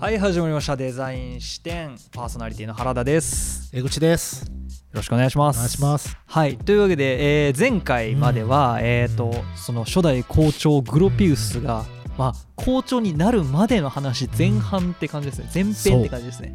[0.00, 0.76] はい始まりました。
[0.76, 3.68] デザイン視点パーソナリティの原田です。
[3.76, 4.44] 江口です。
[4.46, 4.52] よ
[4.92, 5.56] ろしくお願いします。
[5.56, 6.16] お願いします。
[6.24, 8.84] はいというわけで、えー前回までは、うん。
[8.84, 11.84] えっ、とその初代校長グロピウスが、
[12.16, 15.50] まあ校長になるまでの話前半って感じですね。
[15.52, 16.54] 前編って感じですね。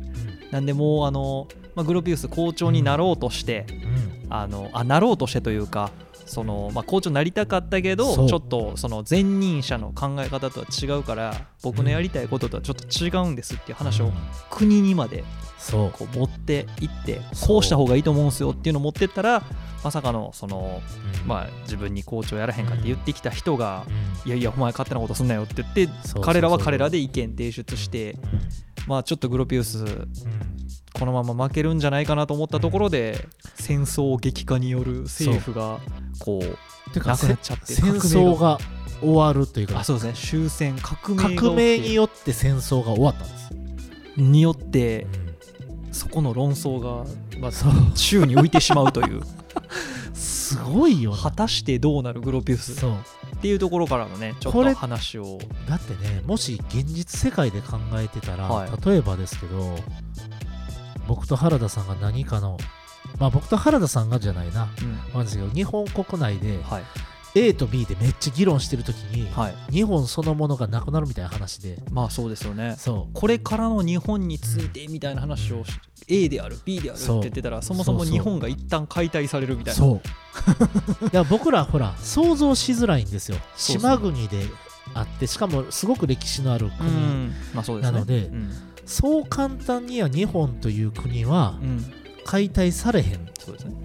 [0.52, 3.66] なんでもうあの、まあ、グロピウス校長になろうとして、
[4.26, 4.34] うん。
[4.34, 5.92] あのあなろうとしてというか
[6.26, 14.14] その、まあ、校長になりたかったけどちょっとその前任者の考え方とは違うから僕のやりたいこととはちょっと違うんですっていう話をうん。
[14.50, 15.24] 国にまで
[15.58, 15.92] そう。
[15.92, 19.44] こう持っていってこうした方がいいと思うんですよっていうのを持ってったら
[19.84, 20.82] まさかのその、
[21.22, 21.28] うん。
[21.28, 23.86] まあ、自分に校長やらへんかって言ってきた人が
[24.26, 24.32] うん。
[24.32, 25.90] いやいやお前勝手なことすんなよって言って
[26.22, 28.18] 彼らは彼らで意見提出して
[28.88, 29.86] まあちょっとグロピウス
[30.94, 35.80] このまま負けるんじゃないかなと思ったところで、戦争激化による政府が
[36.20, 38.60] こうなくなっちゃって戦争が
[39.02, 39.80] 終わるというか。
[39.80, 40.14] あそうですね。
[40.14, 43.50] 終戦革命革命によって戦争が終わったんです。
[44.18, 45.94] によってうん。
[45.94, 47.06] そこの論争が、
[47.40, 47.52] まあ、
[47.96, 49.22] 宙に浮いてしまうという。
[50.14, 51.18] すごいよな。
[51.18, 52.92] 果たしてどうなるグロピウスそう。
[53.36, 55.40] っていうところからのねちょっと話を。
[55.68, 58.72] だってねもし現実世界で考えてたら、はい。
[58.86, 59.78] 例えばですけど
[61.08, 62.58] 僕と原田さんが何かの
[63.20, 64.70] まあ僕と原田さんがじゃないな。
[64.82, 64.98] うん。
[64.98, 66.84] わかんないですけど日本国内ではい。
[67.36, 69.56] A と B でめっちゃ議論してる時に、はい。
[69.72, 71.80] 日本そのものがなくなるみたいな話で。
[71.90, 72.76] まあそうですよね。
[72.78, 73.14] そう。
[73.14, 75.72] これからの日本についてみたいな話をし
[76.08, 83.38] A である B であるって言ってたらそもそも日本が一旦解体されるみたいなそういや僕らほら想像しづらいんですよ。
[83.56, 84.46] 島国で
[84.94, 87.34] あってしかもすごく歴史のあるう国、ん。
[87.54, 87.94] まあそうですね。
[87.94, 88.52] なのでうん
[88.86, 91.94] そう簡単には日本という国はうん。
[92.26, 93.20] 解体されへんっ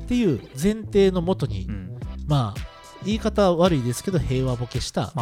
[0.06, 1.98] ていう前提のもとに、うん。
[2.28, 2.60] まあ
[3.04, 5.12] 言い方は悪いですけど平和ボケした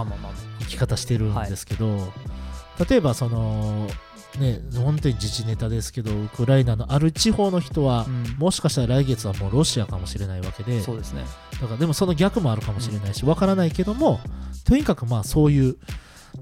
[0.60, 2.12] 生き方してるんですけど、
[2.88, 3.86] 例えばその
[4.38, 8.36] ね本当に自治ネタですけどウクライナのある地方の人は、うん。
[8.38, 11.24] もしかしたら来月はもうロシアかもしれないわけでそうですね。
[11.52, 14.20] だからでもその逆もあるかもしれないし、わからないけども
[14.66, 15.76] とにかくまあそういう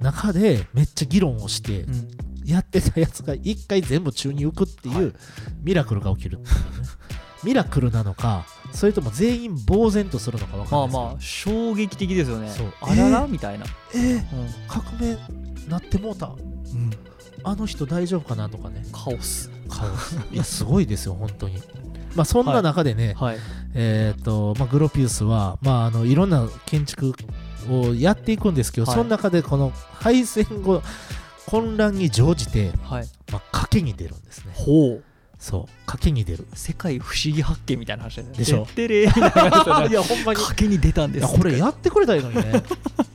[0.01, 2.09] 中でめっちゃ議論をしてうん
[2.45, 5.13] やってたやつが一回全部宙に浮くっていう、はい。
[5.63, 6.89] ミラクルが起きるっていうね。
[7.45, 11.57] ミラクルなのかそれとも全員呆然とするのかわかまあんないですけど。
[11.57, 12.51] まあ衝撃的ですよね。
[12.51, 12.73] そう。
[12.81, 13.29] あらら、えー？
[13.29, 14.13] みたいな、えー？
[14.13, 14.49] うん。
[14.67, 15.19] 革命
[15.69, 16.35] なってもうた？
[17.47, 18.85] あの人大丈夫かなとかね。
[18.93, 19.51] カオス。
[19.69, 19.87] 顔
[20.33, 21.63] いやすごいですよ本当に。
[22.17, 23.39] まあそんな中でね、はい。
[23.75, 27.13] えっ、と、まあ、グロピウスは、まあ、あのいろんな建築
[27.69, 28.97] をやっていくんですけど、はい。
[28.97, 30.83] その中でこの敗戦後
[31.47, 33.09] 混乱に乗じて、はい。
[33.31, 34.53] まあ、賭けに出るんですね。
[34.55, 35.05] ほう。
[35.39, 35.91] そう。
[35.91, 36.47] 賭けに出る。
[36.55, 38.65] 世界不思議発見みたいな話でしょ。
[38.67, 39.09] てってれー。
[39.09, 40.41] みたい やほんまに。
[40.41, 41.27] 賭けに出たんです。
[41.27, 42.63] これやってくれたらいいのにね。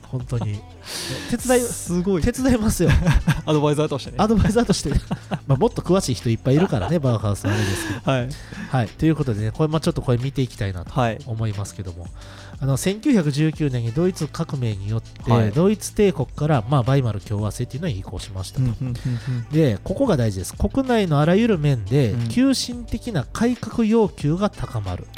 [0.02, 0.60] 本当に。
[1.30, 1.60] 手伝い。
[1.60, 2.90] すごい手伝いますよ。
[3.46, 4.16] アドバイザーとしてね。
[4.18, 4.90] アドバイザーとして、
[5.50, 8.10] まあ、もっと詳しい人いっぱいいるからね バウハウスはあれですけど。
[8.12, 8.28] はい。
[8.70, 8.88] はい。
[8.88, 11.18] ということでねこれ、まあ、ちょっとこれ見ていきたいなとはい。
[11.26, 12.06] 思いますけども。
[12.62, 15.50] あの1919年にドイツ革命によって、はい。
[15.50, 19.44] ドイツ帝国から、まあ、バイマル共和制っていうのに移行しましたと、うんうんうんうん。
[19.50, 20.54] でここが大事です。
[20.54, 25.08] 国内のあらゆる面でうん急進的な改革要求が高まる、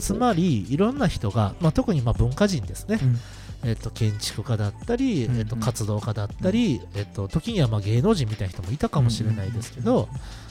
[0.00, 3.20] つまりいろんな人が、まあ、特にまあ文化人ですね、うん
[3.64, 10.08] えっと建築家だったり、えっと活動家だったり、えっと時にはまあ芸能人みたいな人もいたかもしれないですけど、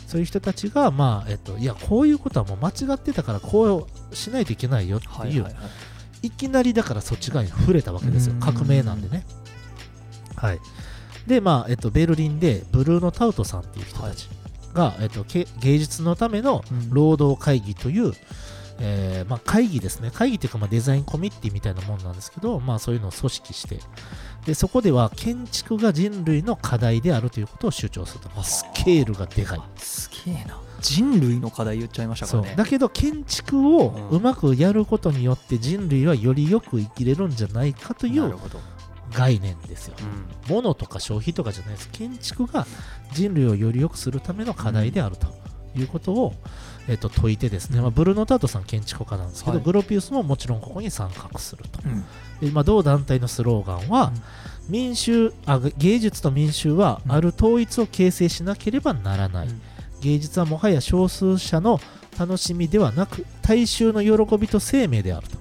[0.08, 5.50] そういう人たちが、まあえっと、いやこういうことはもう間違ってたからこうしないといけないよっていう、は
[6.22, 8.34] いきなりだからそっち側に触れたわけですよ。
[8.34, 9.26] うん革命なんでね。
[10.36, 10.60] はい。
[11.28, 14.28] でまあ、えっと、ベルリンでブルーノ・タウトさんっていう人たち
[14.74, 16.90] が、えっと、け芸術のためのうん。
[16.90, 18.14] 労働会議という、
[18.82, 20.10] えーまあ、会議ですね。
[20.14, 23.80] 会議というかまあデザインコミッティみたいなもんなんですけど、まあ、そういうのを組織して
[24.46, 29.62] でそこでは建築が人類の課題であるということを主張すると、まあ、スケールがでかい。
[29.76, 30.62] すげえな。
[30.82, 32.56] 人類の課題言っちゃいましたかそらねう。
[32.56, 38.34] だけど建築をうまくやることによって人類はよりよく生きれるんじゃないかという
[39.14, 39.96] 概念ですよ。
[40.00, 40.56] うん。
[40.56, 41.90] 物とか消費とかじゃないです。
[41.92, 42.66] 建築が
[43.12, 45.28] 人類をより良くするための課題であると
[45.76, 46.34] いうことを、
[46.90, 49.64] えっと説いてですね、まあ、ブルーノ・タートさん建築家なんですけど、はい。
[49.64, 51.80] グロピウスももちろんここに参画すると。
[51.86, 52.04] うん。
[52.42, 54.12] でまあ、同団体のスローガンは、
[54.68, 57.12] 民衆あ芸術と民衆はうん。
[57.12, 59.62] ある統一を形成しなければならない、うん。
[60.02, 61.80] 芸術はもはや少数者の
[62.18, 65.38] 楽しみではなく大衆の喜びと生命であると、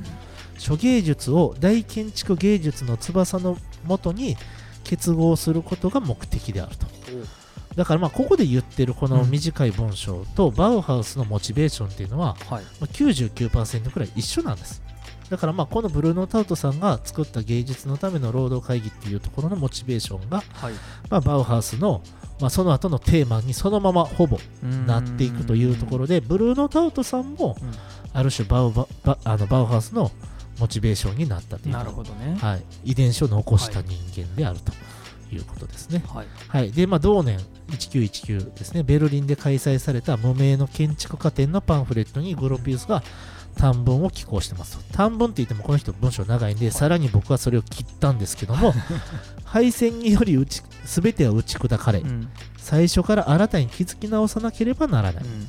[0.58, 3.56] 諸芸術を大建築芸術の翼の
[3.86, 4.36] もとに
[4.84, 6.86] 結合することが目的であると
[7.78, 12.64] だからまあここで言ってるこの短い文章とバウハウスのモチベーションっていうのははい。
[12.80, 14.82] まあ99%くらい一緒なんです。
[15.30, 20.72] だからまあこのブルーノ・タウトさんが作った芸術のための労働会議っていうところのモチベーションが、はい。
[21.08, 22.02] まあ、バウハウスの
[22.40, 27.70] まあ、その後のテーマにそのままほぼうんなっていくというところでブルーノ・タウトさんもうん。
[28.12, 30.10] ある種バウババあのバウハウスの
[30.58, 31.74] モチベーションになったという。
[31.74, 32.36] なるほどね。
[32.40, 34.72] はい、遺伝子を残した人間であると。
[34.72, 34.74] い
[35.36, 36.02] うことですね。
[36.08, 37.38] はいはい、で、まあ、同年
[37.68, 43.02] 1919ですね、ベルリンで開催された無名の建築家展のパンフレットにグロピウスが
[43.56, 44.78] 短文を寄稿してます。
[44.92, 48.72] 短文って言ってもこの人文章長いんで、さらに僕はそれを切ったんですけども、
[49.44, 55.24] 敗戦により打ち全ては打ち砕かれう、ん最初から新たに築き直さなければならない。
[55.24, 55.48] うん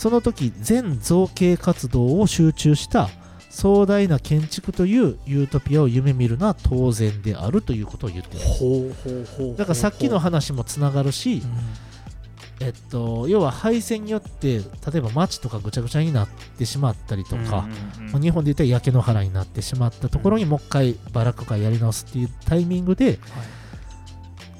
[0.00, 3.10] その時全造形活動を集中した
[3.50, 11.42] 壮大な建築というユートピアを夢見るのは当然であるということを言ってるほうほうほうだからさっきの話もつながるし、
[12.60, 17.68] えっと、要は敗戦によって例えば街とかぐちゃぐちゃになってしまったりとか、
[18.12, 23.18] まあ日本で言ったら焼け野原になってしまったところにもう一回バラック会やり直すっていうタイミングで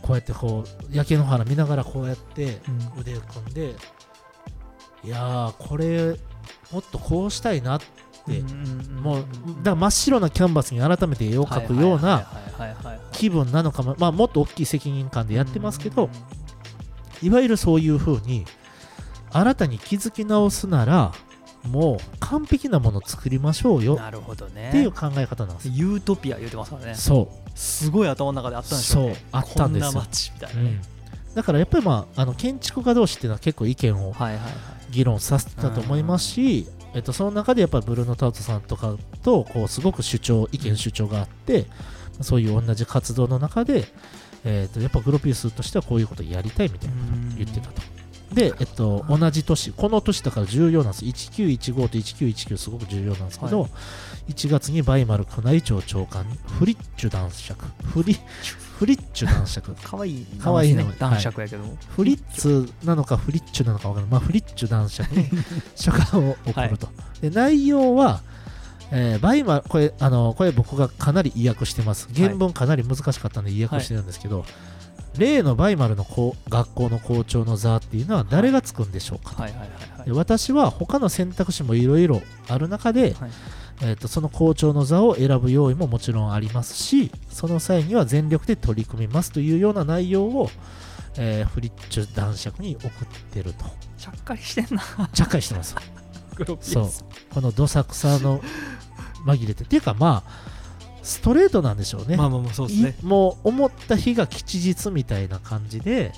[0.02, 2.58] こうやってこう焼け野原見ながらこうやって
[2.98, 3.76] 腕を組んで
[5.04, 6.16] いやーこれ
[6.72, 7.78] もっとこうしたいな
[8.22, 8.43] って
[9.02, 9.25] もう
[9.62, 12.26] だ真っ白なキャンバスに改めて絵を描くような
[13.12, 16.11] 気分なのかも、まあ、もっと大きい責任感でやってますけど、
[17.22, 18.44] いわゆるそういう風に
[19.32, 21.12] 新たに築き直すなら
[21.64, 23.96] もう完璧なものを作りましょうよ。
[23.96, 24.70] なるほどね。
[24.70, 25.69] っていう考え方なんです。
[25.69, 26.94] ユートピア言うてますからね。
[26.94, 27.50] そう。
[27.55, 29.14] すごい頭の中であったんでしょうね。
[29.14, 29.88] そうあったんですよ。
[29.88, 30.81] こんな街みたいなね。
[31.28, 34.52] うん、だからやっぱりまああの建築家同士っていうのは結構意見をはいはいはい。
[34.90, 41.66] 議論させてたと思いますし、えっと、その中でやっぱりブルーノ・タウトさんとかとこうすごく主張意見主張があって
[42.20, 43.84] そういう同じ活動の中で、
[44.44, 48.00] えっとやっぱグロピウスとしてはこういうことをやりたいみたいなことを言ってたと。
[48.32, 51.04] で、えっと、同じ年、この年だから重要なんです。
[51.04, 53.69] 1915と1919すごく重要なんですけど、は
[54.28, 56.25] 1月にバイマル宮内庁長官、
[56.58, 58.16] フリッチュ男爵、フリ
[58.81, 60.23] フリッチュ男爵、かわい。
[60.23, 60.75] いかわい。
[60.75, 61.77] 男爵やけども。
[61.91, 65.15] フリッツなのかフリッチュなのか分からない、まあ、フリッチュ男爵。
[65.15, 65.29] に
[65.77, 66.88] 書簡を送ると。
[67.21, 68.23] で内容は、
[68.91, 72.09] えーバイマルこれあのこれ僕がかなり意訳してます。
[72.17, 74.47] 原文かなり難しかったんで意訳してるんですけど、
[75.19, 79.47] 例のバイマルの校学校の校長の座っていうのは誰がつくんでしょうか
[80.09, 83.31] 私は他の選択肢もいろいろある中で、はい
[83.82, 90.50] えー、とその校長の座を選ぶ用意ももちろんありますしその際には全力で取り組みますというような内容を、
[91.17, 92.91] えーフリッチュ男爵に送っ
[93.32, 93.65] てると。
[93.97, 94.82] ちゃっかりしてんな。
[95.12, 95.75] ちゃっかりしてます。
[96.61, 96.91] そう。
[97.35, 98.41] このどさくさの
[99.27, 99.65] 紛れて。
[99.65, 100.50] っていうかまあ
[101.03, 102.94] ストレートなんでしょうね,、まあまあまあそうですね。
[103.03, 106.12] いもう思った日が吉日みたいな感じで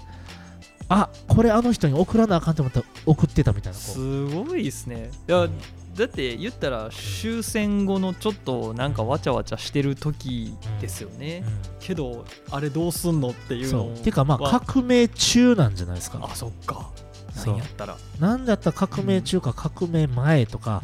[0.88, 5.11] あこれあの人に送らなあかんと思ったら送ってたみたいなすごいですね。
[5.29, 5.49] いや
[5.97, 11.44] だって言ったら終戦後のちょっとなんかわちゃわちゃしてる時ですよね、
[11.81, 13.99] けどあれどうすんのっていうそのう。
[13.99, 14.61] ていうかまあは。
[14.61, 16.19] 革命中なんじゃないですか。
[16.23, 16.91] あそっか。
[17.35, 17.55] そう。
[17.55, 17.97] なんやったら。
[18.19, 20.83] なんだったら革命中か革命前とか、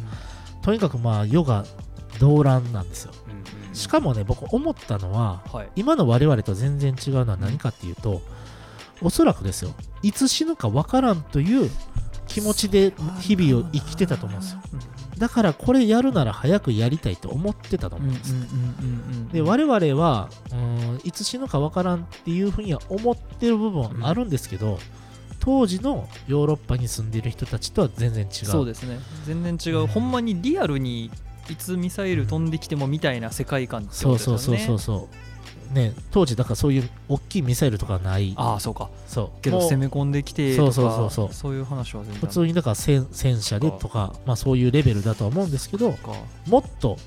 [0.61, 1.65] とにかくまあ世が
[2.19, 3.13] 動乱なんですよ。
[3.25, 3.39] うんうん
[3.71, 5.69] しかもね僕思ったのははい。
[5.75, 8.21] 今の我々と全然違うのは何かっていうと、
[9.01, 11.69] おそらくですよいつ死ぬかわからんという
[12.27, 14.59] 気持ちで日々を生きてたと思うんですよ
[15.19, 18.47] だからこれやるなら早くやりたいと思ってたとうんうん思うんです、うんうんう
[19.25, 19.27] ん。
[19.29, 24.79] で我々はうーんいつ死ぬかわからんっていうふうには思ってる部分はあるんですけど、
[25.39, 28.45] 当時のヨーロッパに住んでいる人たちとは全然違う。
[28.45, 28.99] そうですね。
[29.25, 29.87] 全然違う、うん。
[29.87, 31.11] ほんまにリアルに
[31.49, 34.39] いつミサイル飛んできてもみたいな世界観ってことですよね。
[34.39, 35.38] そうそうそうそう
[35.71, 38.33] ね当時だからそういう大きいミサイルとかはない。
[38.35, 38.89] ああそうか。
[39.07, 39.41] そう。
[39.41, 41.53] けど攻め込んできてとかそうそうそうそう。
[41.53, 42.21] いう話は全然。
[42.21, 46.13] 普通にだから戦戦車でとか、まあ、そういうレベルだとは思うんですけどか。
[46.47, 46.97] もっと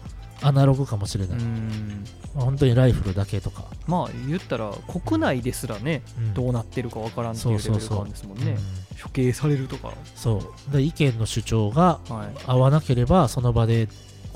[0.42, 2.04] アナログかもしれうない、ん。
[2.35, 6.35] まあ本当にライフルだけとか、まあ言ったら国内ですらね、うん。
[6.35, 7.59] どうなってるかわからんっていう。
[7.59, 8.52] レベル感ですもんね。
[8.52, 8.59] うん。
[9.02, 9.92] 処刑されるとか。
[10.14, 10.73] そう。
[10.73, 12.45] で意見の主張がはい。
[12.47, 13.88] 合わなければその場で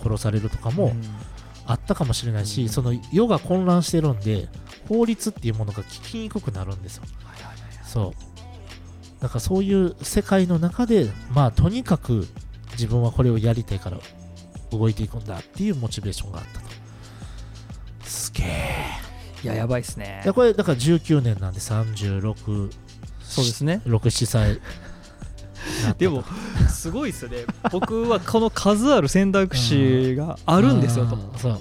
[0.03, 1.03] 殺されるとかもうん
[1.67, 2.69] あったかもしれないし、うん。
[2.69, 4.49] その世が混乱してるんで
[4.89, 7.05] 法律っていうものが聞きにくくなるんですよ。
[7.85, 9.23] そう。
[9.23, 12.27] だからそういう世界の中でまあとにかく
[12.73, 13.99] 自分はこれをやりたいから
[14.71, 16.67] 動いていくんだっていうモチベーションがあったと。
[18.03, 18.47] すげえ。
[19.43, 20.21] いややばいっすね。
[20.25, 22.71] いやこれだから19年なんで36
[23.23, 23.83] そうですね。
[23.87, 24.51] 67歳。
[24.53, 24.57] に
[25.83, 25.99] なったと。
[25.99, 26.25] でも
[26.87, 27.39] すごいっすよね。
[27.73, 31.17] 僕はこの数ある選択肢があるんですよと。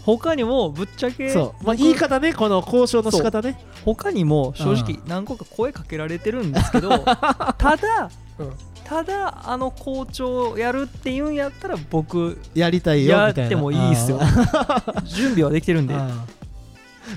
[0.05, 3.59] 他にもぶっちゃけそう、まあ、僕言い方ねこの交渉の仕方ね。
[3.83, 6.89] 他にも正直何個か声かけられてるんですけど
[7.57, 8.53] ただ、うん。
[8.83, 13.41] ただあの校長やるっていうんやったら僕やりたいよみたいな。
[13.41, 14.19] やってもいいっすよ。
[15.05, 15.95] 準備はできてるんで。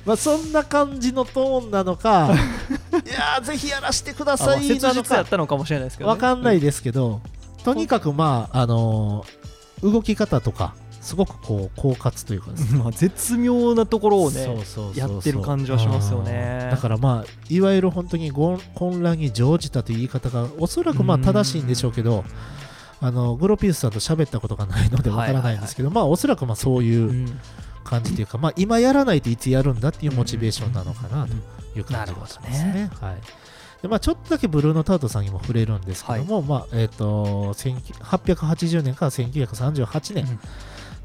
[0.07, 2.31] まあそんな感じのトーンなのか
[3.07, 7.21] いやーぜひやらせてくださいなの切実やっかたのかもしれないですけど、ね、わかんないですけど、
[7.75, 9.49] とにかくまああのー
[9.81, 12.81] 動き方とかすごくこう狡猾というかですね。
[12.83, 14.45] まあ絶妙なところをね
[14.95, 16.63] やってる感じはしますよね。
[16.65, 16.71] うん。
[16.71, 22.25] だからまあいわゆる本当にご混乱に乗じたという言い方がおそらくまあ正しいんでしょうけど
[23.01, 27.41] あのグロピウスさんと喋ったことがないのでわからないんですけど、まあおそらくまあそういううん。
[27.85, 31.33] 感じというか、まあ今やらないといつやるんだっていうモチベーションなのかなと
[31.79, 32.91] いう感じがしますね。
[33.01, 33.15] はい
[33.83, 40.41] でまあ、ちょっとだけブルーノ・タウトさんにも触れるんですけども、まあえー、と1880年から1938年、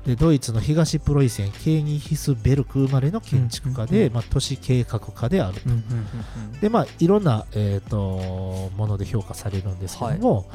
[0.06, 4.13] でドイツの東プロイセンケーニヒスベルク生まれの建築家で、うんうんうん。
[4.15, 5.70] まあ、都市計画家であると。
[5.70, 5.80] うんうん
[6.53, 10.50] うんでまあいろんな、えー、ともので評価されるんですけども、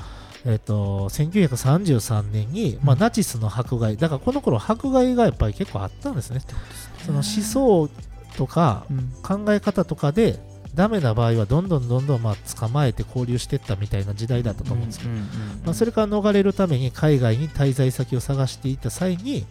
[0.44, 3.00] えー、と1933年に、まあ、うん。
[3.00, 6.40] ナチスの迫害だからこの頃迫害がやっぱり結構あったんですね。
[7.06, 7.88] その思想
[8.36, 9.12] とかうん。
[9.22, 10.38] 考え方とかで
[10.78, 15.10] ダメな場合はどんどんどんどんまあ捕まえて交流していったみたいな時代だったと思うんですけど、
[15.64, 19.44] まあ、それから逃れるために海外に滞在先を探していった際に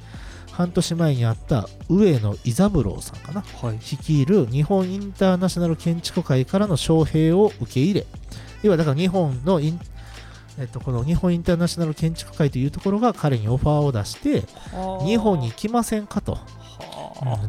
[0.51, 3.41] 半年前にあった上野伊三郎さんかな。
[3.41, 3.73] はい。
[3.73, 8.07] 率いる日本インターナショナル建築会からの招聘を受け入れ。
[8.63, 9.79] 要はだから日本のイン
[10.57, 14.43] えっと、この日本インターナショナル建築会というところが彼にオファーを出して
[15.05, 16.39] 日本に来ませんかと、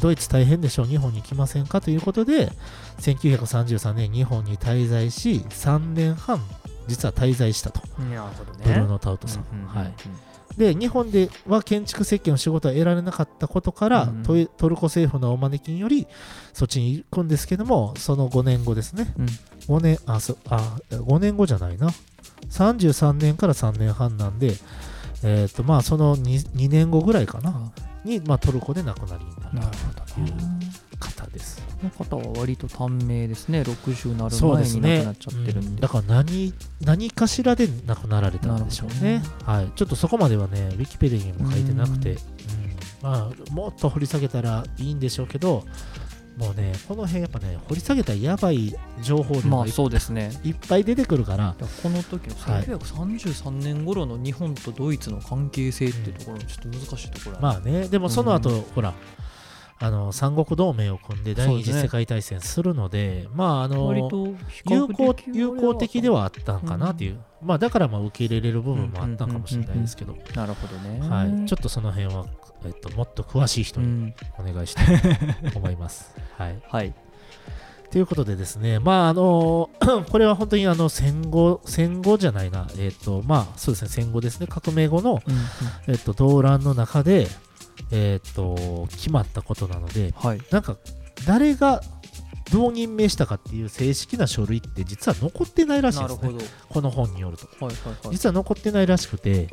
[0.01, 0.87] ドイツ大変でしょう。
[0.87, 2.51] 日本に来ませんかということで
[3.01, 6.41] 1933年日本に滞在し3年半
[6.87, 7.81] 実は滞在したと。
[7.99, 8.59] あなるほどね。
[8.65, 9.95] ブルーノ・タウトさん、うんうんうんはい、
[10.57, 16.07] で日本では建築設計の仕事は得られなかったことから、うんトルコ政府のお招きにより
[16.53, 19.13] そっちに行くんですけどもその5年後ですね。
[19.19, 19.27] うん。
[19.77, 21.91] 5年あそあ5年後じゃないな。
[22.51, 24.55] 33年から3年半なんで
[25.23, 27.71] えっ、とまあその 2, 2年後ぐらいかな。
[27.77, 30.29] あに、まあ、トルコで亡くなりになるなるほど。
[30.29, 30.69] いうね
[31.01, 31.63] 方です
[31.97, 33.63] この方は割と短命ですね。
[33.63, 35.77] 60なる前に亡くなっちゃってるうんん。
[35.77, 39.23] でだから何何かしらで亡くなられたんでしょうね。
[39.47, 42.19] なるはい、ちょっとそこまではねウィキペディアにも書いてなくて、ううん。
[43.01, 45.65] まあ、もっと掘り下げたらいいんでしょうけど
[46.37, 50.33] もうねこの辺やっぱね掘り下げたらやばい情報量まあがい,、そうですね。
[50.45, 51.55] いっぱい出てくるから。
[51.83, 52.65] この時のはい。
[52.65, 57.89] 1933年頃の日本とドイツの関係性っていうところちょっと難しいところあるまあね。
[57.89, 58.63] でもその後、うん。
[58.75, 58.95] ほら
[59.81, 71.01] あの三国同盟を組んで第二次世界大戦するのでまああの有効有効的ではあったんかなっていう、まあだからまあ受け入れれる部分もあったんかもしれないですけど、なるほどね。
[71.09, 72.27] はい、ちょっとその辺は、
[72.65, 74.15] えっと、もっと詳しい人にうん。
[74.39, 76.15] お願いしたいと思います。
[76.37, 76.95] はい、はい。
[77.91, 79.71] ということでですね、まああの
[80.11, 85.41] これは本当にあの戦後、戦後じゃないな、えっ、と、まあそうですね、戦後ですね、革命後の、うんうん。
[85.87, 87.29] えっと動乱の中で、
[87.91, 90.41] えっと決まったことなので、はい。
[90.51, 90.77] なんか
[91.27, 91.83] 誰が
[92.53, 96.33] どう任命したかっていう正式な書類って実は残ってないらしいですね、
[96.69, 97.47] この本によると。
[97.65, 98.13] はいはいはい。
[98.13, 99.49] 実は残ってないらしくて、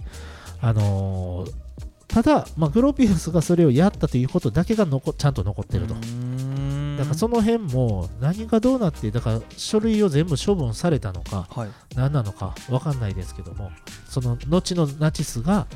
[0.62, 1.66] あのー
[2.08, 5.94] ただ、まあ、グロピウスがそれをやったということだけが残ちゃんと残ってると。
[5.94, 11.70] だからその辺も何がどうなって、だから書類を全部処分されたのか、はい。
[11.94, 13.70] 何なのか分かんないですけども、
[14.08, 15.68] その後のナチスが、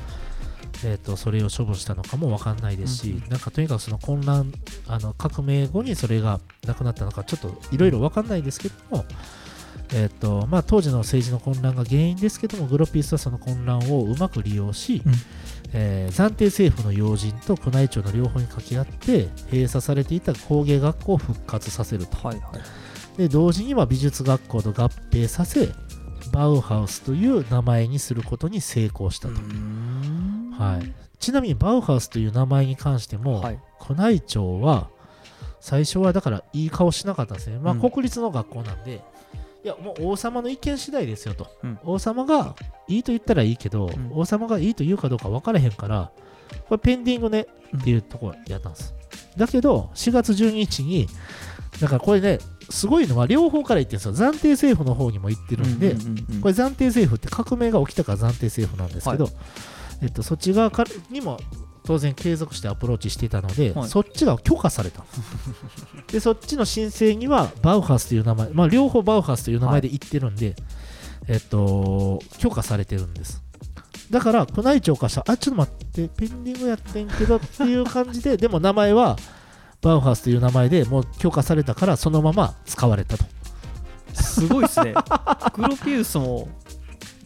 [0.84, 3.28] えー、とそれを処分したのかも分かんないですし、うんうん。
[3.30, 4.52] なんかとにかくその混乱、
[4.86, 9.04] あの革命後にそれがなくなったのか、ちょっといろいろ分かんないですけども、
[9.92, 15.12] えーとまあ、当時の政治の混乱が原因ですけども、グロピウスはその混乱をうまく利用し、うん。
[15.72, 22.16] えー暫定政府の要人と宮内庁の両方に掛け合って、閉鎖されていた工芸学校を復活させると。
[22.16, 22.52] はいは
[23.16, 23.18] い。
[23.18, 25.68] で同時には美術学校と合併させ
[26.32, 29.34] バウハウスという名前にすることに成功したと、
[30.60, 33.58] はい、ちなみにバウハウスという名前に関しても、はい。
[33.88, 34.90] 宮内庁は
[35.60, 37.80] 最初はだからいい顔しなかったんですね、まあ、うん。
[37.80, 39.02] 国立の学校なんで、
[39.64, 41.78] いやもう王様の意見次第ですよと、うん。
[41.82, 42.54] 王様が
[42.88, 44.10] いいと言ったらいいけど、ん。
[44.12, 46.12] 王様がいいと言うかどうか分からへんから
[46.68, 48.94] これペンディングねっていうところやったんです、
[49.36, 51.08] だけど4月12日に
[51.80, 52.38] だからこれね
[52.68, 54.30] すごいのは両方から言ってるんですよ。
[54.30, 56.40] 暫定政府の方にも言ってるんで、うんうんうんうん。
[56.40, 59.28] これ暫定政府って革命が起きたから暫定政府なんですけど、
[60.02, 61.38] えっと、そっち側からにも
[61.84, 63.88] 当然継続してアプローチしていたので、はい。
[63.88, 65.04] そっちが許可された。
[66.12, 70.56] でそっちの申請にはバウハウスという名前、まあ、両方バウハウスという名前で言ってるんで、
[71.28, 73.42] えっと、許可されてるんです。
[74.10, 79.16] だから宮内庁からしたらあちょっと待ってペンディングやってんけどっていう感じで でも名前は
[79.80, 83.24] バウハウスという名前でもう許可されたからそのまま使われたと。
[84.12, 84.94] すごいですね。
[85.54, 86.48] グロピウスも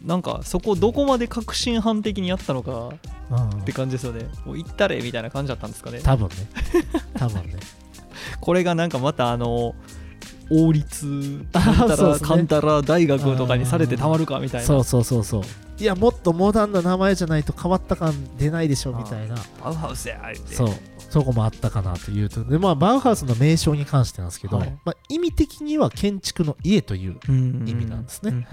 [0.05, 2.91] なんかそこどこまで革新犯的にやったのか
[3.31, 3.49] うん。
[3.61, 4.27] って感じですよね。
[4.45, 6.01] もう行ったれみたいな感じだったんですかね。
[6.03, 6.35] 多分ね。
[7.15, 7.57] 多分ね。
[8.41, 9.75] これがなんかまたあの
[10.51, 12.29] 王立 あカンタそうですね。
[12.29, 14.67] ラカンタラ大学とかにされてたまるかみたいな。
[14.67, 15.43] そうそうそうそう。
[15.79, 19.35] いやもっとモダンな名前じゃないと変わった感出ないでしょみたいな。
[19.63, 20.69] バウハウスやそう。
[21.11, 22.45] そこもあったかなというと。
[22.45, 24.79] でまあバウハウスの名称に関してなんですけど、はい。
[24.85, 28.47] まあ、意味的には建築の家という意意味なんですね。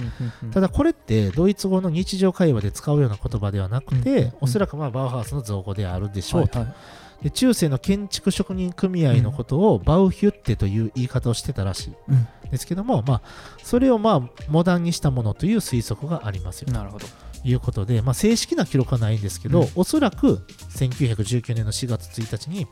[0.52, 4.34] ただこれってドイツ語の日常会話で使うような言葉ではなくて、うんうん。
[4.42, 6.76] おそらくまあバウハウスの造語であるでしょうと、はいはい
[7.22, 11.94] で中世の建築職人組合のことをバウヒュッテという言い方をしてたらしい。
[12.10, 12.28] うん。
[12.50, 13.22] ですけども、まあ、
[13.64, 16.72] それをまあモダンにしたものという推測がありますよ。
[16.74, 17.06] なるほど。
[17.06, 19.68] ということで、まあ、正式な記録はないんですけど、うん。
[19.76, 22.68] おそらく1919年の4月1日に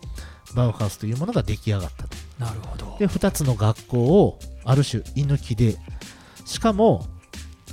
[0.55, 2.17] バウハウスというものが出来上がったと。
[2.39, 2.95] なるほど。
[2.97, 5.75] で2つの学校をある種居抜きで
[6.45, 7.05] しかも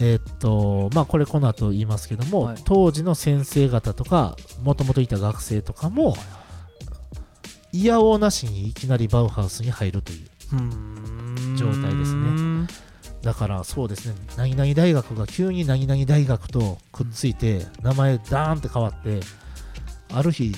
[0.00, 2.56] えーっとまあこれこの後言いますけども、はい。
[2.64, 6.14] 当時の先生方とかもともといた学生とかもい
[7.84, 10.28] やおうなしにいきなりバウハウスに入るという。
[11.56, 12.68] 状態ですね。
[13.22, 14.14] だからそうですね。
[14.36, 19.20] 何々大学が急に何々大学とくっついて名前ダーンって変わって
[20.12, 20.54] ある日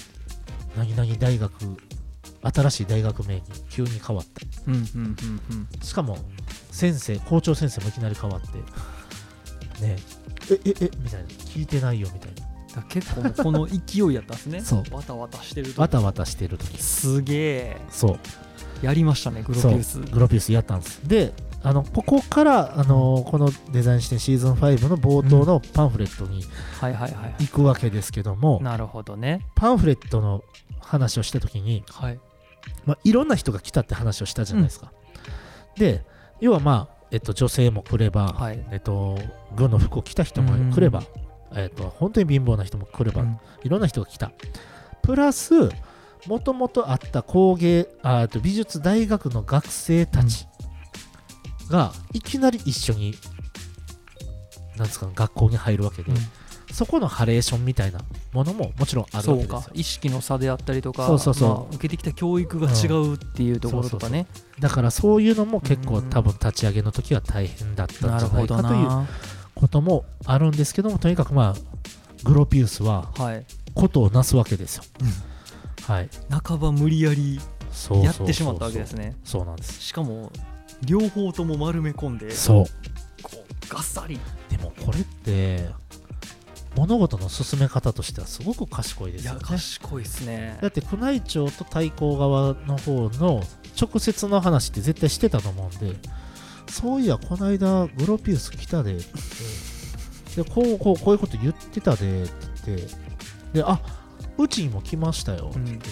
[0.76, 1.52] 何々大学
[2.42, 5.16] 新しい大学名に急に変わったうんうんうん
[5.50, 5.82] うん。
[5.82, 6.18] しかも
[6.70, 8.48] 先生校長先生もいきなり変わって。
[9.82, 9.96] ね。
[10.50, 11.28] えええみたいな。
[11.28, 12.47] 聞いてないよみたいな
[12.88, 14.60] 結構この勢いやったんですね。
[14.60, 14.94] そう。
[14.94, 16.82] わたわたしてるとわたわたしてる時。
[16.82, 17.76] すげえ。
[17.90, 18.18] そう。
[18.82, 20.00] やりましたねグロピウス。
[20.00, 21.00] グロピウスやったんです。
[21.06, 21.32] で
[21.62, 26.44] あのここからあのこのデザイン視点シーズン5の冒頭のパンフレットに
[27.40, 29.40] 行くわけですけども、なるほどね。
[29.56, 30.44] パンフレットの
[30.80, 32.20] 話をした時に、はい。
[32.84, 34.92] まあ、いろんな人が来たって話をしたじゃないですか、
[35.76, 36.04] で
[36.40, 38.64] 要はまあ、えっと、女性も来れば、はい。
[38.70, 39.18] えっと、
[39.56, 41.02] 軍の服を着た人も来れば、
[41.54, 43.38] えっと、本当に貧乏な人も来れば、うん。
[43.62, 44.32] いろんな人が来た。
[45.02, 45.70] プラス
[46.26, 50.46] もともとあった工芸あと美術大学の学生たち
[51.70, 53.14] がいきなり一緒に
[54.76, 56.18] なんですか学校に入るわけで、うん。
[56.72, 58.00] そこのハレーションみたいな
[58.32, 59.62] ものももちろんあるわけですよ。
[59.74, 61.48] 意識の差であったりとかそうそうそう。
[61.48, 64.26] まあ受けてきた教育が違うっていうところとかね。
[64.60, 66.10] だからそういうのも結構うん。
[66.10, 69.06] 多分立ち上げの時は大変だったんじゃないかというな
[69.58, 73.44] こともあるんですけどもとにかくまあグロピウスははい。
[73.74, 74.84] ことをなすわけですよ、
[75.86, 76.08] はい。
[76.44, 77.40] 半ば無理やり
[78.02, 79.14] やってしまったわけですね。
[79.22, 79.80] そうなんです。
[79.80, 80.32] しかも
[80.84, 82.64] 両方とも丸め込んでそう。
[83.22, 84.18] こうガッサリ。
[84.48, 85.68] でもこれって
[86.76, 89.40] 物事の進め方としてはすごく賢いでいやすよね。
[89.44, 90.58] 賢いですね。
[90.60, 93.42] だって宮内庁と対抗側の方の
[93.80, 95.96] 直接の話って絶対してたと思うんで
[96.68, 99.08] そういやこの間グロピウス来たでって。
[99.14, 102.32] 言ってでこうこうこういうこと言ってたでって
[102.66, 102.86] 言って
[103.54, 103.80] であ
[104.38, 105.60] うちにも来ましたよって。
[105.64, 105.88] 言って、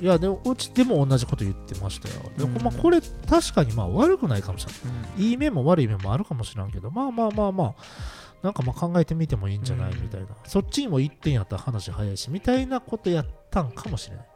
[0.00, 2.14] いやでもうちでも同じこと言ってましたよ。
[2.38, 2.62] で、うん。
[2.62, 5.30] まあ、これ確かにまあ悪くないかもしれない。
[5.30, 7.74] いい面も悪い面もあるかもしれんけどまあまあまあまあ
[8.42, 10.02] なんかまあ考えてみてもいいんじゃないうん。
[10.02, 10.28] みたいな。
[10.44, 14.26] そっちにも一点やったら話早いしみたいなことやったんかもしれない。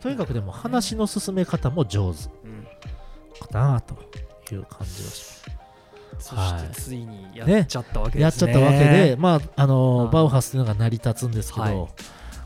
[0.00, 2.28] とにかくでも話の進め方も上手。
[2.44, 2.66] うん。
[3.38, 3.94] かなと
[4.54, 5.24] いう感じがし
[6.18, 8.52] そはいしてついにやっちゃったわけますですね。
[8.52, 8.78] やっちゃったわけ
[9.08, 10.12] でまああのはい。
[10.12, 11.72] バウハウスというのが成り立つんですけはい。
[11.72, 11.88] ど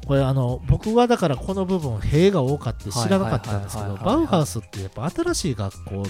[0.06, 6.02] これあの僕はだからこの部分塀が多かって知らなかったんですけどバウハウスってやっぱ新しい学校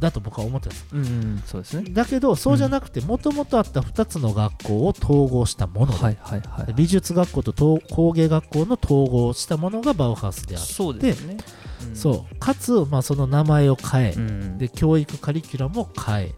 [0.00, 1.90] だと僕は思ってますうんうんそうですね。
[1.90, 11.36] だけどそうじゃなくてもともとあった2つの学校を統合したものではいはいはい美術学校と統工芸学校の統合したものがバウハウスである、そうですね。
[11.88, 11.96] うん。
[11.96, 12.38] そう。
[12.38, 14.58] かつ、まあ、その名前を変え、うん。
[14.58, 16.34] で教育カリキュラムを変え。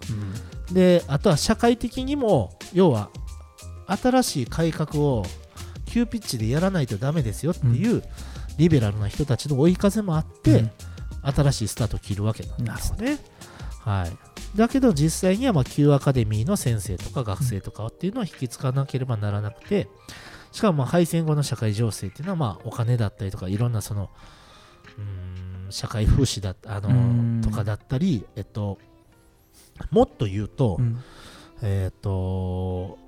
[0.69, 0.75] うん。
[0.75, 3.11] であとは社会的にも要は
[3.87, 5.25] 新しい改革を
[5.87, 8.03] 急ピッチでやらないとダメですよっていう、
[8.59, 10.71] リベラルな人たちの追い風もあって、うん。
[11.23, 13.19] 新しいスタートを切るわけなんですなね。
[13.87, 19.89] はい、だけど実際にはまあ Q アカデミーの先生とか学生とかっていうのを引き継がなければならなくて
[20.51, 24.11] しかもまあ敗戦後の社会情勢っていうのはまあお金だったりとかいろんなその
[24.99, 27.41] うーん社会風刺だあのうん。
[27.43, 28.79] とかだったり、えっと、
[29.91, 30.99] もっと言うと、うん。
[31.63, 32.99] えっと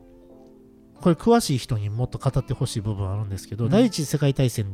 [1.01, 3.71] これ詳しい人にもっと語ってほしい部分あるんですけど、うん。
[3.71, 4.67] 第一次世界大戦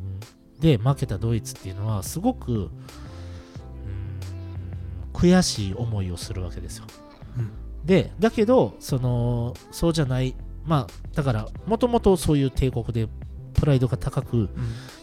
[0.60, 2.70] で負けたドイツっていうのはすごくうーん
[5.14, 6.85] 悔しい思いをするわけですよ。
[7.38, 7.50] うん。
[7.87, 10.35] でだけどそのそうじゃない。
[10.64, 13.09] まあだからもともとそういう帝国で
[13.55, 14.50] プライドが高く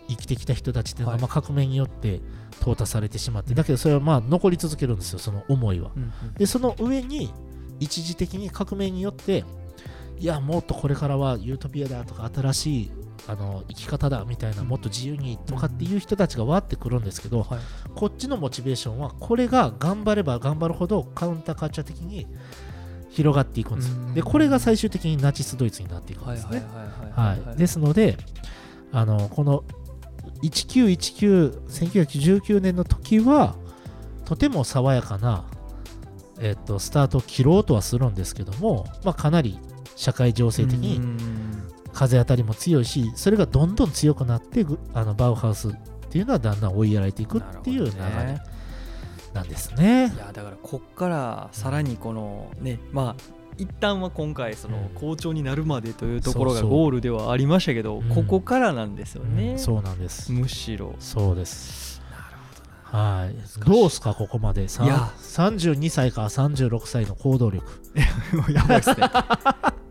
[0.08, 1.22] 生きてきた人たちっていうのは、はい。
[1.22, 2.20] まあ革命によって
[2.60, 5.92] 淘汰されてしまってだけどそれはまあ残り続けるんですよその思いは。
[5.96, 6.34] うん。
[6.34, 7.34] でその上に
[7.80, 9.44] 一時的に革命によって
[10.20, 12.92] いやもっとこれからはユートピアだとか新しい
[13.28, 17.60] あの生き方だみたいなもっと自由にとかっていう人たちがわってくるんですけど、はい。
[17.96, 22.26] こっちのモチベーションはこれが頑張れば頑張るほどカウンターカルチャー的に
[23.10, 23.90] 広がっていくんです。
[23.90, 26.64] ようんでこれが最終的にナチスドイツになっていくんですね、
[27.58, 28.18] ですので
[28.92, 29.64] あのこの
[30.44, 33.56] 19191919年の時は
[34.26, 35.46] とても爽やかな、
[36.40, 39.60] えっと、スタートを切ろうとはするんですけども、まあ、かなり
[39.96, 41.00] 社会情勢的に
[41.94, 45.72] 風当たりも強いしそれがどんどん強くなってぐあのバウハウスっ
[46.10, 48.42] ていうのはだんだん追いやられていくっていう流れね
[49.34, 50.18] なんですねい。
[50.18, 60.32] やだからこっからさらにこのねまあ一旦は今回そのうん校長になるまでというところがゴールではありましたけどうんここからなんですよね、うんそうなんです。
[60.32, 62.02] むしろそうです。
[62.84, 63.66] はい。
[63.66, 64.68] どうすか、ここまで。
[64.68, 67.66] さいや32歳から36歳の行動力。
[68.52, 69.10] やばいですね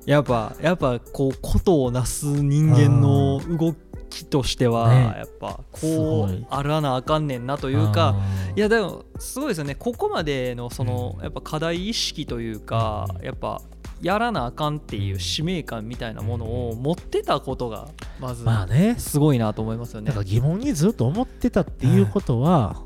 [0.07, 3.75] やっぱやっぱこうことをなす人間の動
[4.09, 5.15] きとしては、ね。
[5.19, 8.17] やっぱすこうあらなあかんねんなというか
[8.57, 9.75] いやでもすごいですよね。
[9.75, 11.23] ここまでのその、うん。
[11.23, 13.25] やっぱ課題意識というか、うん。
[13.25, 13.63] やっぱ
[14.03, 20.13] やらなあかんっていう使命感みたいなものを持ってたことがまずまあね、すごいなと思いますよね。
[20.25, 22.83] 疑問にずっと思ってたっていうことは、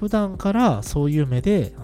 [0.00, 1.74] 普段からそういう目で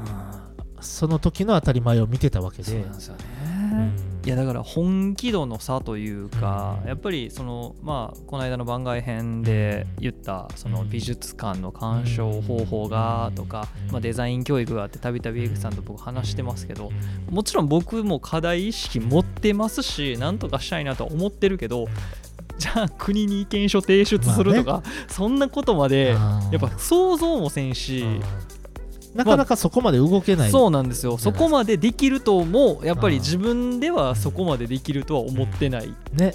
[0.81, 2.65] その時の当たり前を見てたわけで。
[2.65, 3.25] そうなんですよね。
[3.73, 6.89] うんいやだから本気度の差というか、うん。
[6.89, 10.89] やっぱりそのまあこの間の番外編で言ったそのうん。
[10.89, 13.93] 美術館の鑑賞方法がとか、うん。
[13.93, 16.91] まあ、デザイン教育があってたびたび江口さんと僕話してますけど、
[17.29, 17.35] うん。
[17.35, 21.87] もちろん僕も課題意識持ってますしなんとかしたいなとは思ってるけど
[22.57, 26.17] じゃあ国に意見書提出するとか、そんなことまで
[26.51, 28.05] やっぱ想像もせんし。
[29.15, 31.19] うんなかなかそこまで動けない、そうなんですよ。
[31.19, 33.23] そこまでできるともやっぱりうん。
[33.23, 36.35] 自分ではそこまでできるとは思ってないね。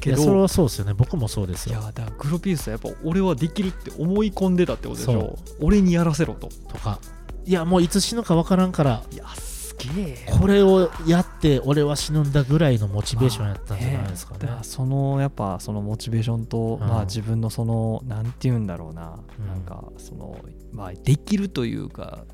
[0.00, 0.94] けど、それはそうですよね。
[0.94, 1.78] 僕もそうですよ。
[1.78, 6.48] いやだからグロピウスはやっぱ俺はできるって思い込んでたってことでしそょ俺にやらせろと。
[6.68, 6.98] とか。
[7.44, 9.02] いやもういつ死ぬかわからんから。
[9.12, 10.26] いやすげえ。
[10.40, 14.40] これをやって俺は死ぬんだぐらいのモチベーションやったんじゃないですかね。
[14.40, 16.88] だからそのやっぱそのモチベーションと、うん。
[16.88, 19.46] まあ自分のそのなんて言うんだろうな、うん。
[19.46, 20.36] なんかその
[20.72, 22.24] まあできるというか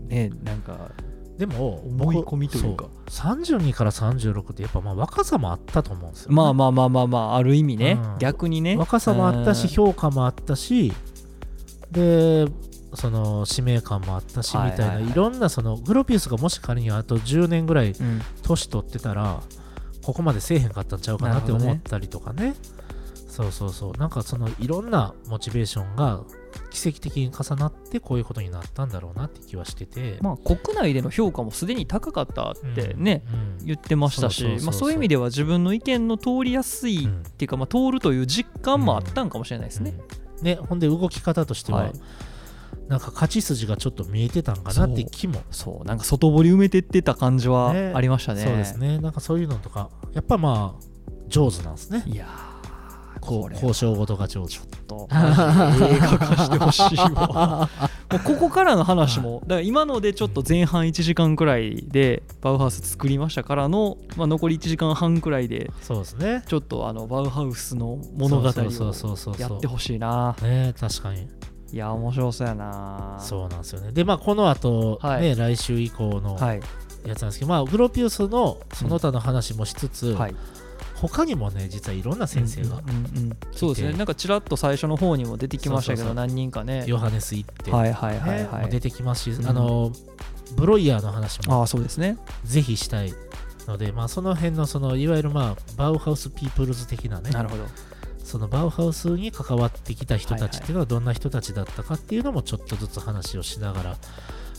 [0.00, 0.08] うん。
[0.08, 0.90] ねなんか
[1.38, 2.88] でも思い込みというか。
[3.08, 3.34] そう。
[3.34, 8.18] 32から36ってやっぱまあ若さもあったと思うんですよ、ね、まあまあまあまあまあある意味ね、うん。
[8.18, 8.76] 逆にね。
[8.76, 9.68] 若さもあったしうん。
[9.68, 10.92] 評価もあったし
[11.90, 12.46] で
[12.94, 14.96] その使命感もあったしはいみたいはい。
[14.96, 18.20] はいないろんなそのグロピウスがもし仮にあと10年ぐらいうん。
[18.42, 19.42] 年取ってたら
[20.04, 22.54] ここまでせえへんかったんちゃうかなって思ったりとかね。
[23.28, 23.98] そうそうそう。
[23.98, 26.20] なんかそのいろんなモチベーションが
[26.72, 39.94] 奇跡的に重なってこういうことになったんだろうなって気はしてて、まあ国内での評価もすでに高かったってね、うん言ってましたしそういう意味では自分の意見の通りやすいっていうか、まあ、通るという実感もあったんかもしれないですね。
[40.38, 40.44] うん。
[40.44, 41.92] ねほんで動き方としては、はい。
[42.88, 45.42] なんか勝ち筋がちょっと見えてたんかなって気も。
[45.50, 45.86] そう。
[45.86, 47.92] なんか外堀埋めてってた感じはね。
[47.94, 48.42] ありましたね。
[48.42, 48.98] そうですね。
[48.98, 50.84] なんかそういうのとかやっぱまあ
[51.28, 52.02] 上手なんですね。
[52.06, 52.51] いやー
[53.22, 54.58] こ交渉事が上手。
[54.86, 57.68] とマジで映画化してほしいわ。
[58.12, 66.42] もうここからの話もだから今のでちょっと前半1時間くらいでバウハウス作りましたからの、まあ、残り1時間半くらいでそうですね。
[66.46, 70.36] ちょっとあのバウハウスの物語をやってほしいな。
[70.42, 71.28] ね確かに。
[71.72, 73.16] いや面白そうやな。
[73.18, 73.92] そうなんですよね。
[73.92, 75.22] でまあこの後、はい。
[75.22, 76.60] ね来週以降のはい。
[77.06, 80.34] やつなんですけど、まあグロピウスのその他の話もしつつ、はい
[81.08, 83.92] 他にもね実はいろんな先生が、うんうんうんそうですね。
[83.94, 86.14] なんかちらっと最初の方にも出てきましたけそうそうそう。
[86.14, 86.84] ど何人かね。
[86.86, 88.70] ヨハネス行って、はいはいはいはい。
[88.70, 89.46] 出てきますし、うん。
[89.46, 89.90] あの
[90.56, 92.18] ブロイヤーの話もああそうですね。
[92.44, 93.12] ぜひしたい
[93.66, 97.64] ので、まあ、その辺のそのいわゆる、まあ、バウハウスピープルズ的なねなるほど。
[98.24, 103.96] そのバウハウスに関わってきた人たちっていうのはどんな人たちだったかっていうのもちょっとずつ話をしながら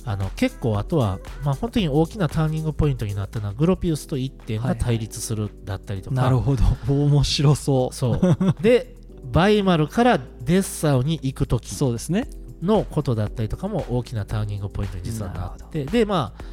[0.06, 6.64] あの結構あとは、まあ、本当に大きなターニングポイントになったのはグロピウスと一点が対立するだったりとか、なるほど。
[6.88, 7.96] 面白そう。
[7.96, 8.62] そう。
[8.62, 8.96] で
[9.32, 12.28] バイマルからデッサウに行く時そうですね。
[12.62, 16.44] のことだったりとかも大きなターニングポイントに実はなってでまあ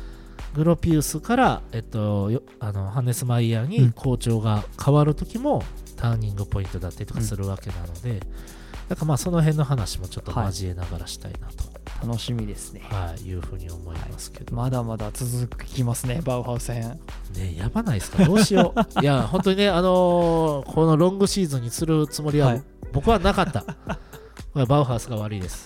[0.54, 3.70] グロピウスから、えっと、よあのハネス・マイヤーうん。
[3.70, 5.62] に校長が変わる時も
[5.96, 8.20] ターニングポイントだったりとかするわけなので、
[8.90, 11.64] だからまあその辺の話もちょっと交えながらしたいなと、
[12.06, 12.82] 楽しみですね。
[12.90, 16.98] はいいうふうに思いますけど、まだまだ続きますねバウハウス編
[17.34, 18.24] ねやばないですか？
[18.24, 18.80] どうしよう。
[19.00, 22.62] いや本当にねあのーこのロングシーズンにするつもりは、はい。
[22.92, 23.62] 僕はなかった。
[24.52, 25.64] これはバウハウスが悪いです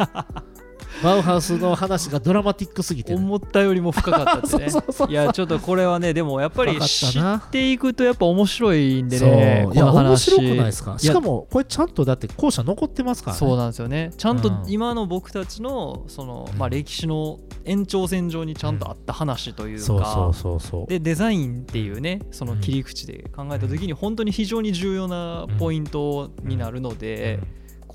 [1.04, 4.82] バウハウスの話がドラマティックすぎてね、思ったよりも深かったですね。
[5.08, 10.98] いやちょっとこれはねでもやっぱり知っていくとやっぱ面白いんでねいや面白くないですか？
[10.98, 13.38] しかもこれちゃんとだって校舎残ってますからね。
[13.38, 14.10] そうなんですよね。
[14.16, 14.62] ちゃんとうん。
[14.66, 16.58] 今の僕たちのその、うん。
[16.58, 20.86] まあ、歴史の延長線上にちゃんとあった話というか、そうそうそうそう。
[20.86, 27.40] でデザインっていうねその切り口で考えた時に本当に非常に重要なポイントになるので、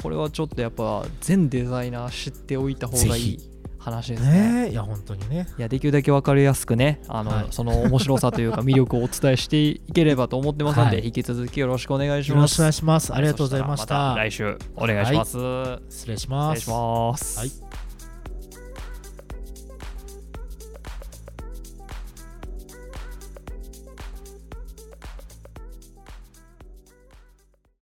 [0.01, 4.31] これはちょっとやっぱ全デザイナー知っておいた方がいいぜ話ですね。
[4.31, 5.47] ねえいや本当にね。
[5.57, 7.47] いやできるだけ分かりやすくねあの、はい。
[7.49, 11.05] その面白さというか魅力をお伝えしていければと思ってますので、はい。
[11.07, 12.35] 引き続きよろしくお願いします。
[12.35, 13.13] よろしくお願いします。
[13.13, 15.31] ありがとうございましそたらまた来週お願いします。
[15.31, 17.39] 失礼し失礼しますます。
[17.39, 17.78] はい